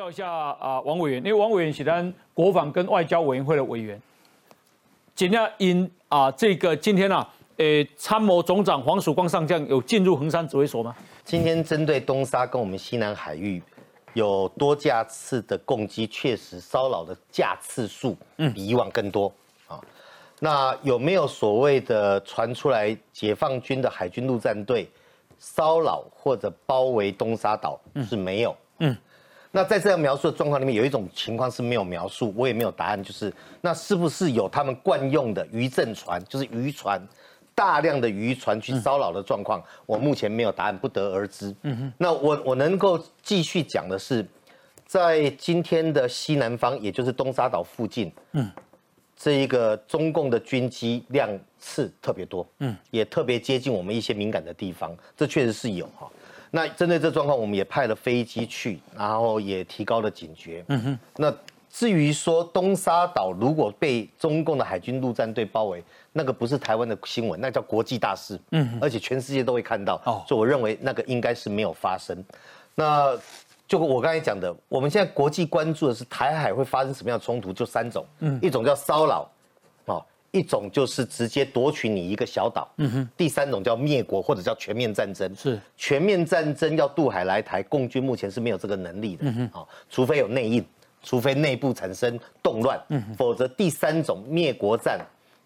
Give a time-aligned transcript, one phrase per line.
[0.00, 4.00] 教一下啊，王委员，因为王委员是咱国防跟外交委员会的委员，
[5.14, 7.28] 今天因啊这个今天啊，
[7.58, 10.96] 诶参谋总长黄曙光上将有进入衡山指挥所吗？
[11.22, 13.62] 今天针对东沙跟我们西南海域
[14.14, 18.16] 有多架次的攻击，确实骚扰的架次数
[18.54, 19.30] 比以往更多
[19.68, 19.78] 啊。
[20.38, 24.88] 那有没有所谓的传出来解放军的海军陆战队
[25.38, 27.78] 骚扰或者包围东沙岛？
[28.08, 28.56] 是没有。
[28.78, 28.96] 嗯。
[29.52, 37.00] 那在这样描述的状况里面，有一种情况是没有描述，我也没有答案，就是那是不是有他们惯用的渔政船，就是渔船，
[37.52, 39.60] 大量的渔船去骚扰的状况？
[39.86, 41.52] 我目前没有答案，不得而知。
[41.62, 41.92] 嗯哼。
[41.98, 44.24] 那我我能够继续讲的是，
[44.86, 48.48] 在今天的西南方，也就是东沙岛附近，嗯，
[49.16, 51.28] 这一个中共的军机量
[51.58, 56.08] 次特别多，嗯，也特别接近我们一些敏感的地方，这确实是有哈。
[56.50, 60.64] 那针对这状况，我们也派了飞机去，然后也提高了警觉。
[60.68, 60.98] 嗯哼。
[61.16, 61.32] 那
[61.70, 68.38] 至于说东沙岛如果被中共的海军陆战队包围，那个不是台湾的新闻，那叫国际大事。
[68.50, 68.78] 嗯。
[68.80, 70.00] 而且全世界都会看到。
[70.04, 70.24] 哦。
[70.26, 72.24] 所以我认为那个应该是没有发生。
[72.74, 73.16] 那
[73.68, 78.04] 就我刚才讲的，我们现在国际关注的是台海会发生什么样的冲突，就三种。
[78.18, 78.38] 嗯。
[78.42, 79.30] 一种叫骚扰。
[80.32, 83.08] 一种就是直接夺取你一个小岛，嗯哼。
[83.16, 85.60] 第三种叫灭国或者叫全面战争，是。
[85.76, 89.60] 全面战争要渡海来台，共军目前是没有这个能力的，嗯哼。
[89.60, 90.64] 啊，除非有内应，
[91.02, 95.00] 除非内部产生动乱，嗯否则第三种灭国战，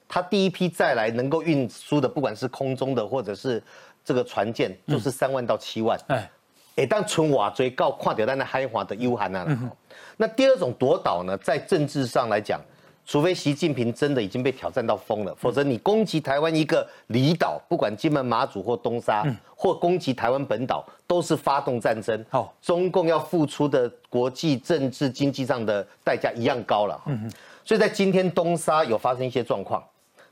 [0.06, 3.62] 他第一批再来能够运输的，不管是空中的或者是
[4.04, 6.30] 这个船舰，就是三万到七万，哎，
[6.76, 9.72] 哎，当纯瓦追告跨掉在那嗨华的幽寒啊，
[10.18, 12.60] 那第二种夺岛呢，在政治上来讲。
[13.06, 19.22] 除非习近平真的已经被挑战到疯了，否则你攻击台湾一个离岛，不管金门、马祖或东沙，
[19.54, 22.24] 或攻击台湾本岛，都是发动战争。
[22.30, 27.00] 好，中共要付出的国际政治经济上的代价一样高了。
[27.06, 27.30] 嗯
[27.66, 29.82] 所以在今天东沙有发生一些状况，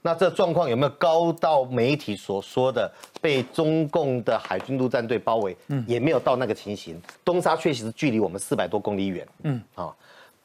[0.03, 5.57] 那这状况有没有高到媒体所说的被中共的海军陆战队包围？
[5.69, 7.01] 嗯，也没有到那个情形。
[7.25, 9.27] 东沙确实是距离我们四百多公里远。
[9.45, 9.95] 嗯，啊。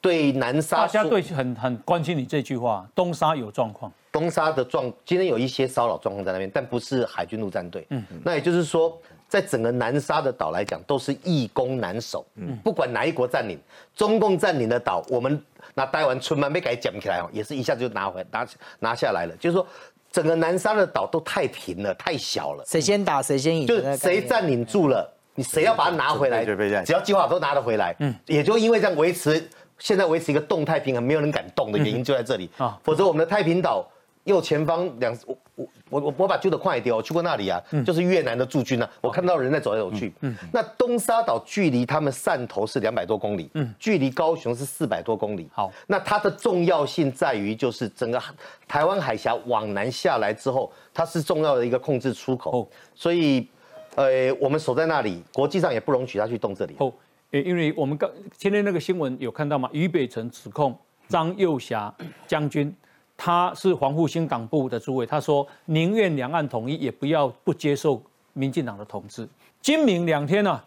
[0.07, 2.87] 对南沙，大家对很很关心你这句话。
[2.95, 7.85] 东沙有状况，东沙的状今天有一些骚扰状况在那边，但不是海军陆战队。
[7.89, 8.97] 嗯，那也就是说，
[9.27, 12.25] 在整个南沙的岛来讲，都是易攻难守。
[12.35, 13.59] 嗯，不管哪一国占领，
[13.93, 18.47] 中共占领的岛，我们那待完春曼没给讲起来哦，也是一下子就拿回拿
[18.79, 19.35] 拿下来了。
[19.35, 19.67] 就是说，
[20.09, 22.63] 整个南沙的岛都太平了，太小了。
[22.65, 26.45] 谁先打谁先赢，就是谁占领住了，你谁要把它拿回来，
[26.85, 27.93] 只要计划都拿得回来。
[27.99, 29.45] 嗯，也就因为这样维持。
[29.79, 32.79] 现在维持一个动态平衡，没有人敢动的原因就在这里啊！
[32.83, 33.87] 否则我们的太平岛
[34.23, 40.13] 右前方两，我我我我把旧的快一点，我去过那里啊，就是越南的驻军啊，我看到人在走来走去。
[40.19, 45.47] 嗯，那东沙岛距离他们汕头是两百多公里，嗯，距离高雄是四百多公里。
[45.53, 48.21] 好，那它的重要性在于，就是整个
[48.67, 52.69] 台湾海峡往南下来之后，它是重要的一个控制出口。
[52.93, 53.47] 所以，
[53.95, 56.75] 呃，我们守在那里，国际上也不容许他去动这里。
[56.79, 56.93] 诶，
[57.31, 59.69] 因为我们刚今天那个新闻有看到吗？
[59.73, 60.77] 俞北辰指控
[61.09, 61.93] 张幼霞
[62.25, 62.73] 将军，
[63.17, 68.01] 他是防护新党部的诸位，他说宁愿两岸统一，也不要不接受
[68.31, 69.27] 民进党的统治。
[69.61, 70.61] 今明两天呢，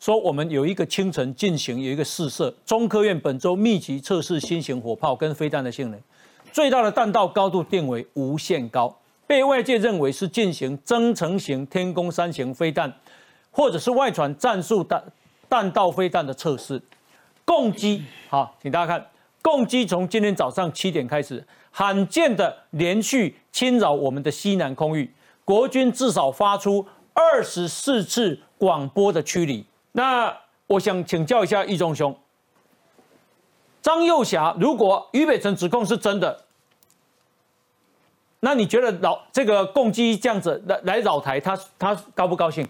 [0.00, 6.00] 说我们有一个清晨进行有一个试射，中科院本周密集测试新型火炮跟飞弹的性能，
[6.50, 8.92] 最大的弹道高度定为无限高，
[9.28, 12.92] 被外界认为是进行增程型天宫三型飞弹，
[13.52, 15.00] 或者是外传战术弹。
[15.50, 16.80] 弹道飞弹的测试，
[17.44, 19.10] 共机好，请大家看，
[19.42, 25.12] 共机从今天早上七点开始，罕见的连续侵扰我们的西南空域，
[25.44, 29.66] 国军至少发出二十四次广播的驱离。
[29.92, 30.34] 那
[30.68, 32.16] 我想请教一下易中兄，
[33.82, 36.44] 张幼霞，如果俞北辰指控是真的，
[38.38, 42.64] 那你觉得老这个共机这样子来来扰台，他他高不高兴？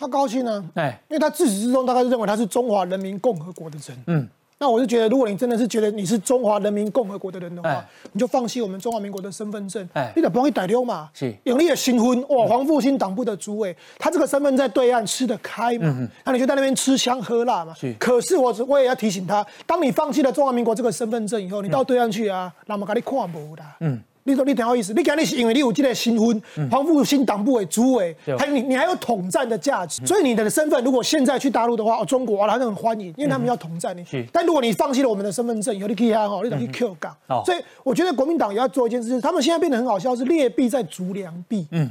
[0.00, 4.26] 他高兴呢，哎，因为他自始至终大概是认为他是中华人民共和国的人，嗯，
[4.58, 24.00] 那我就觉得，如果你真的是觉得你是中华人民共和国的人的话，你就放弃我们中华民国的身份证，哎，你得不容易逮溜嘛，是，永利的新婚，哇，黄复兴党部的主委，他这个身份在对岸吃得开嘛，那你就在那边吃香喝辣嘛，是，可是我我也要提醒他，当你放弃了中华民国这个身份证以后，你到对岸去啊，那么给你看不啦，嗯。
[24.24, 26.40] 你说你挺好意思，你讲你是因为你有这个新婚，
[26.70, 34.04] 黄复兴党部委主委，还你你还有统战的价值，所以你的身份如果现在去大陆的话，哦，中国啊，他很欢迎，因为他们要统战你。
[34.32, 37.16] 但如果你放弃了我们的身份证以后，你可以哈，你等于 Q 港。
[37.44, 41.66] 所以我觉得国民党也要做一件事，他们现在变得很好笑，是劣币在逐良币。
[41.70, 41.90] 嗯，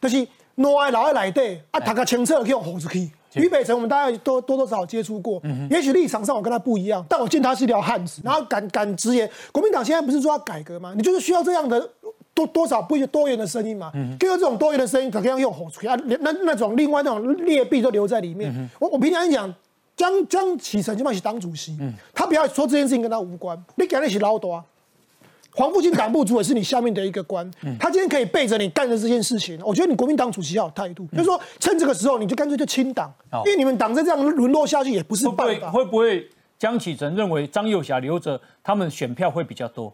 [0.00, 0.26] 就是
[0.56, 3.10] 挪来老爱来的啊，他个清澈去用猴子去。
[3.34, 5.40] 俞北辰我们大家都多多少少接触过，
[5.70, 10.92] 也许立场上我跟他不一样，但我见他是条汉子，然后敢敢直言，国民党现在不是说要改革吗？
[10.96, 11.90] 你就是需要这样的。
[12.34, 13.90] 多多少不多元的声音嘛，
[14.20, 15.98] 就有这种多元的声音，怎样用吼出去啊？
[16.20, 18.70] 那那种另外那种劣币都留在里面。
[18.78, 19.52] 我我平常讲，
[19.96, 21.76] 江江启臣起码是党主席，
[22.14, 23.60] 他不要说这件事情跟他无关。
[23.74, 24.64] 你讲的是老多啊，
[25.54, 27.50] 黄复兴党部主也是你下面的一个官，
[27.80, 33.12] 他今天可以背着你干的这件事情，我觉得你国民党主席要有态度，就是说趁这个时候你就干脆就清党，
[33.44, 35.70] 因为你们党再这样沦落下去也不是办法。
[35.70, 36.28] 会不会
[36.58, 39.92] 江启臣认为张幼霞留着，他们选票会比较多？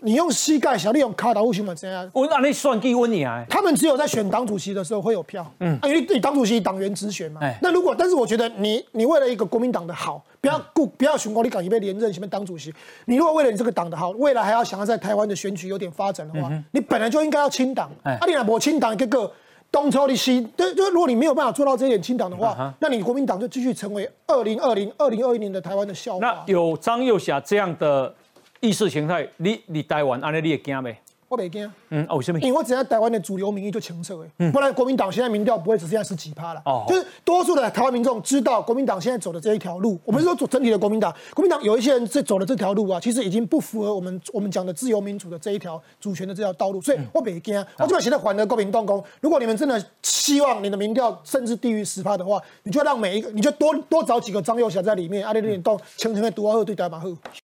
[0.00, 1.74] 你用膝盖小，你用卡达乌行嘛？
[1.74, 2.08] 这样？
[2.14, 3.44] 我那你算计温你啊？
[3.50, 7.40] 他们只有在选党主席的时候会有票，嗯，因为你党主席党员直选嘛。
[7.60, 12.70] 那如果，但是我觉得你你为了一个国民党的好，不要顾不要寻光，你敢一被连任前面当主席？
[13.06, 17.90] 你如果为了你这个党的好，未来还要想要在台湾的选举有点发展的话，你本来就应该要清党。
[18.02, 19.32] 阿你那我清党一个个
[19.72, 26.20] 东抽你西，对，就如果你没有办法做到这一点清党的话，那你国民党就继续成为二零二零二零二一年的台湾的笑话。
[26.20, 28.14] 那有张幼霞这样的。
[28.60, 30.96] 意识形态，你你台湾安尼你也惊没？
[31.28, 31.70] 我袂惊。
[31.90, 32.38] 嗯，为什么？
[32.40, 36.62] 因为我只要台湾的主流民意就清澈诶，不然国民党现在民调不会只剩下十几趴了。
[36.64, 47.54] 哦，就是多数的台湾民众知道国民党现在走的这一条路，我们是说整体的国民党，国民党有一些人在走的这条路啊，其实已经不符合我们我们讲的自由民主的这一条主权的这条道路，所以我袂惊。
[47.78, 57.08] 我就把现在还的国民党工，如果你们真的希望你的民调甚至低于十趴的话，你就让每一个，你就多多找几个张幼霞在里面，阿里里动，轻轻的读好对台湾好。